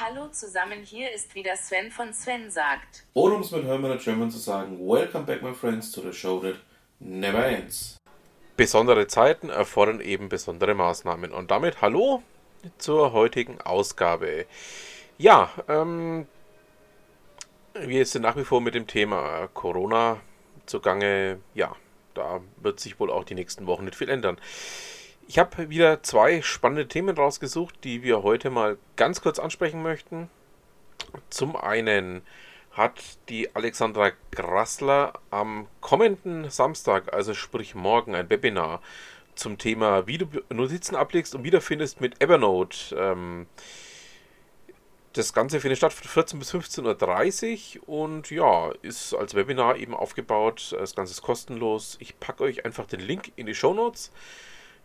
Hallo 0.00 0.28
zusammen, 0.28 0.84
hier 0.84 1.12
ist 1.12 1.34
wieder 1.34 1.56
Sven 1.56 1.90
von 1.90 2.12
Sven 2.12 2.52
sagt. 2.52 3.04
Oder 3.14 3.34
um 3.34 3.40
es 3.40 3.50
mit 3.50 3.64
Hermann 3.64 3.98
German 3.98 4.30
zu 4.30 4.38
sagen, 4.38 4.78
Welcome 4.78 5.24
back 5.24 5.42
my 5.42 5.52
friends 5.52 5.90
to 5.90 6.00
the 6.00 6.12
show 6.12 6.38
that 6.38 6.54
never 7.00 7.44
ends. 7.44 7.96
Besondere 8.56 9.08
Zeiten 9.08 9.48
erfordern 9.48 10.00
eben 10.00 10.28
besondere 10.28 10.76
Maßnahmen. 10.76 11.32
Und 11.32 11.50
damit 11.50 11.82
hallo 11.82 12.22
zur 12.78 13.12
heutigen 13.12 13.60
Ausgabe. 13.60 14.46
Ja, 15.18 15.50
ähm, 15.66 16.28
wir 17.74 18.06
sind 18.06 18.22
nach 18.22 18.36
wie 18.36 18.44
vor 18.44 18.60
mit 18.60 18.76
dem 18.76 18.86
Thema 18.86 19.48
Corona 19.52 20.20
zugange. 20.66 21.40
Ja, 21.54 21.74
da 22.14 22.40
wird 22.58 22.78
sich 22.78 23.00
wohl 23.00 23.10
auch 23.10 23.24
die 23.24 23.34
nächsten 23.34 23.66
Wochen 23.66 23.86
nicht 23.86 23.96
viel 23.96 24.10
ändern. 24.10 24.38
Ich 25.30 25.38
habe 25.38 25.68
wieder 25.68 26.02
zwei 26.02 26.40
spannende 26.40 26.88
Themen 26.88 27.14
rausgesucht, 27.14 27.84
die 27.84 28.02
wir 28.02 28.22
heute 28.22 28.48
mal 28.48 28.78
ganz 28.96 29.20
kurz 29.20 29.38
ansprechen 29.38 29.82
möchten. 29.82 30.30
Zum 31.28 31.54
einen 31.54 32.22
hat 32.70 32.94
die 33.28 33.54
Alexandra 33.54 34.12
Grassler 34.30 35.12
am 35.30 35.66
kommenden 35.82 36.48
Samstag, 36.48 37.12
also 37.12 37.34
sprich 37.34 37.74
morgen, 37.74 38.14
ein 38.14 38.30
Webinar 38.30 38.80
zum 39.34 39.58
Thema, 39.58 40.06
wie 40.06 40.16
du 40.16 40.28
Notizen 40.48 40.96
ablegst 40.96 41.34
und 41.34 41.44
wiederfindest 41.44 42.00
mit 42.00 42.22
Evernote. 42.22 42.96
Ähm, 42.96 43.48
das 45.12 45.34
Ganze 45.34 45.60
findet 45.60 45.76
statt 45.76 45.92
von 45.92 46.08
14 46.08 46.38
bis 46.38 46.54
15.30 46.54 47.80
Uhr 47.80 47.88
und 47.88 48.30
ja, 48.30 48.70
ist 48.80 49.12
als 49.12 49.34
Webinar 49.34 49.76
eben 49.76 49.92
aufgebaut. 49.92 50.74
Das 50.78 50.94
Ganze 50.94 51.12
ist 51.12 51.20
kostenlos. 51.20 51.98
Ich 52.00 52.18
packe 52.18 52.44
euch 52.44 52.64
einfach 52.64 52.86
den 52.86 53.00
Link 53.00 53.30
in 53.36 53.44
die 53.44 53.54
Show 53.54 53.74
Notes 53.74 54.10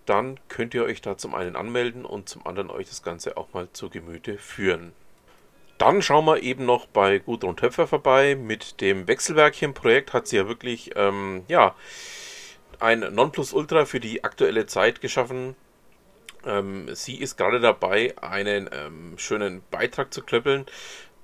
dann 0.05 0.39
könnt 0.48 0.73
ihr 0.73 0.84
euch 0.84 1.02
da 1.02 1.17
zum 1.17 1.35
einen 1.35 1.55
anmelden 1.55 2.05
und 2.05 2.30
zum 2.30 2.45
anderen 2.45 2.70
euch 2.70 2.88
das 2.88 3.03
Ganze 3.03 3.38
auch 3.38 3.53
mal 3.53 3.67
zu 3.73 3.89
Gemüte 3.89 4.38
führen. 4.38 4.94
Dann 5.77 6.02
schauen 6.02 6.25
wir 6.25 6.41
eben 6.44 6.66
noch 6.66 6.88
bei 6.88 7.20
Gudrun 7.20 7.57
Töpfer 7.57 7.88
vorbei. 7.88 8.35
Mit 8.35 8.80
dem 8.81 9.08
Wechselwerkchen-Projekt 9.08 10.13
hat 10.13 10.28
sie 10.28 10.38
ja 10.38 10.47
wirklich 10.47 10.91
ähm, 10.95 11.44
ja, 11.47 11.75
ein 12.80 13.00
Nonplusultra 13.00 13.86
für 13.86 14.00
die 14.00 14.23
aktuelle 14.23 14.66
Zeit 14.66 15.02
geschaffen. 15.02 15.55
Ähm, 16.45 16.94
sie 16.94 17.16
ist 17.16 17.38
gerade 17.38 17.59
dabei, 17.59 18.13
einen 18.22 18.69
ähm, 18.72 19.13
schönen 19.17 19.63
Beitrag 19.72 20.13
zu 20.13 20.22
klöppeln 20.22 20.66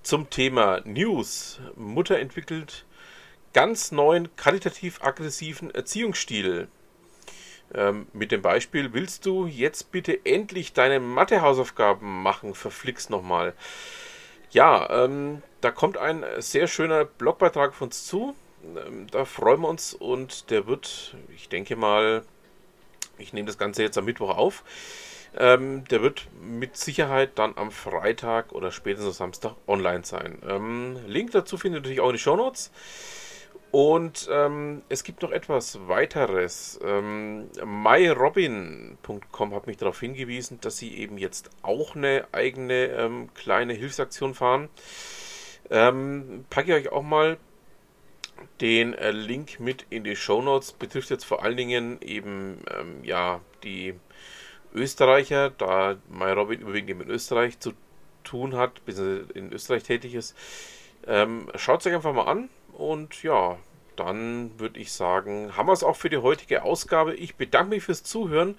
zum 0.03 0.29
Thema 0.29 0.81
News. 0.85 1.59
Mutter 1.75 2.19
entwickelt 2.19 2.85
ganz 3.53 3.91
neuen 3.91 4.35
qualitativ 4.35 5.01
aggressiven 5.01 5.73
Erziehungsstil. 5.73 6.67
Ähm, 7.73 8.07
mit 8.13 8.31
dem 8.31 8.41
Beispiel, 8.41 8.93
willst 8.93 9.25
du 9.25 9.45
jetzt 9.45 9.91
bitte 9.91 10.25
endlich 10.25 10.73
deine 10.73 10.99
Mathehausaufgaben 10.99 12.23
machen? 12.23 12.55
Verflixt 12.55 13.09
nochmal. 13.09 13.53
Ja, 14.51 15.05
ähm, 15.05 15.43
da 15.61 15.71
kommt 15.71 15.97
ein 15.97 16.25
sehr 16.39 16.67
schöner 16.67 17.05
Blogbeitrag 17.05 17.73
von 17.73 17.87
uns 17.87 18.07
zu. 18.07 18.35
Ähm, 18.63 19.07
da 19.11 19.25
freuen 19.25 19.61
wir 19.61 19.69
uns 19.69 19.93
und 19.93 20.49
der 20.49 20.67
wird, 20.67 21.15
ich 21.35 21.49
denke 21.49 21.75
mal, 21.75 22.23
ich 23.17 23.33
nehme 23.33 23.47
das 23.47 23.57
Ganze 23.57 23.83
jetzt 23.83 23.97
am 23.97 24.05
Mittwoch 24.05 24.35
auf. 24.35 24.63
Ähm, 25.37 25.83
der 25.89 26.01
wird 26.01 26.27
mit 26.41 26.75
Sicherheit 26.75 27.37
dann 27.37 27.53
am 27.55 27.69
Freitag 27.69 28.51
oder 28.51 28.71
spätestens 28.71 29.17
Samstag 29.17 29.53
online 29.67 30.03
sein. 30.03 30.39
Ähm, 30.47 30.97
Link 31.05 31.31
dazu 31.31 31.57
findet 31.57 31.77
ihr 31.77 31.81
natürlich 31.81 32.01
auch 32.01 32.09
in 32.09 32.15
den 32.15 32.19
Show 32.19 32.35
Notes. 32.35 32.71
Und 33.71 34.27
ähm, 34.31 34.81
es 34.89 35.03
gibt 35.03 35.21
noch 35.21 35.31
etwas 35.31 35.87
weiteres. 35.87 36.79
Ähm, 36.83 37.49
MyRobin.com 37.63 39.53
hat 39.53 39.67
mich 39.67 39.77
darauf 39.77 39.99
hingewiesen, 39.99 40.59
dass 40.61 40.77
sie 40.77 40.97
eben 40.97 41.19
jetzt 41.19 41.51
auch 41.61 41.95
eine 41.95 42.27
eigene 42.31 42.85
ähm, 42.87 43.29
kleine 43.35 43.73
Hilfsaktion 43.73 44.33
fahren. 44.33 44.69
Ähm, 45.69 46.45
packe 46.49 46.75
ich 46.75 46.87
euch 46.87 46.91
auch 46.91 47.03
mal 47.03 47.37
den 48.59 48.95
äh, 48.95 49.11
Link 49.11 49.59
mit 49.59 49.85
in 49.91 50.03
die 50.03 50.15
Show 50.15 50.41
Notes. 50.41 50.71
Betrifft 50.71 51.11
jetzt 51.11 51.25
vor 51.25 51.43
allen 51.43 51.57
Dingen 51.57 52.01
eben 52.01 52.63
ähm, 52.75 53.03
ja 53.03 53.39
die 53.63 53.93
Österreicher, 54.73 55.51
da 55.51 55.97
MyRobin 56.09 56.61
überwiegend 56.61 56.97
mit 56.97 57.09
Österreich 57.09 57.59
zu 57.59 57.73
tun 58.23 58.55
hat, 58.55 58.83
bis 58.85 58.97
in 58.97 59.53
Österreich 59.53 59.83
tätig 59.83 60.15
ist. 60.15 60.35
Ähm, 61.05 61.51
Schaut 61.55 61.81
es 61.81 61.87
euch 61.87 61.93
einfach 61.93 62.13
mal 62.13 62.25
an 62.25 62.49
und 62.79 63.23
ja, 63.23 63.57
dann 63.97 64.57
würde 64.57 64.79
ich 64.79 64.93
sagen, 64.93 65.55
haben 65.57 65.67
wir 65.67 65.73
es 65.73 65.83
auch 65.83 65.97
für 65.97 66.09
die 66.09 66.17
heutige 66.17 66.63
Ausgabe. 66.63 67.13
Ich 67.13 67.35
bedanke 67.35 67.71
mich 67.71 67.83
fürs 67.83 68.03
Zuhören, 68.03 68.57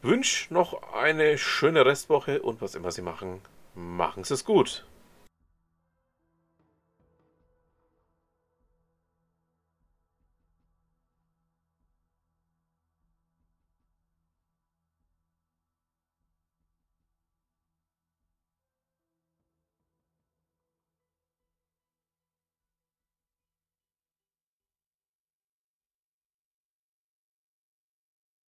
wünsche 0.00 0.54
noch 0.54 0.94
eine 0.94 1.36
schöne 1.38 1.84
Restwoche 1.84 2.40
und 2.40 2.62
was 2.62 2.76
immer 2.76 2.92
Sie 2.92 3.02
machen, 3.02 3.40
machen 3.74 4.22
Sie 4.22 4.34
es 4.34 4.44
gut. 4.44 4.86